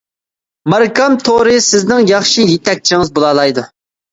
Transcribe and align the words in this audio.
ماركام 0.73 1.17
تورى 1.27 1.53
سىزنىڭ 1.65 2.01
ياخشى 2.13 2.49
يېتەكچىڭىز 2.55 3.17
بولالايدۇ! 3.19 3.69